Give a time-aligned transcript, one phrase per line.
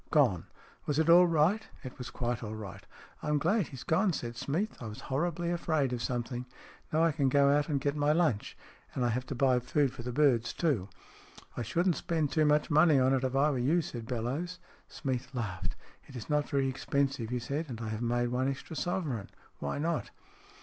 [0.09, 0.47] Gone."
[0.87, 2.83] "Was it all right?"" It was quite all right.""
[3.21, 6.47] I'm glad he's gone," said Smeath." I was horribly afraid of something.
[6.91, 8.57] Now I can go out and get my lunch,
[8.95, 10.89] and I have to buy food for the birds too.""
[11.55, 14.57] I shouldn't spend too much money on it if I were you," said Bellowes.
[14.89, 15.75] Smeath laughed."
[16.07, 19.29] It is not very expensive," he said." And I have made one extra sovereign.
[19.59, 20.09] Why not